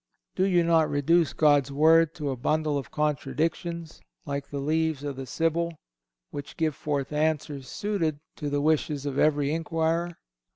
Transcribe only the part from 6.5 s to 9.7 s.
gave forth answers suited to the wishes of every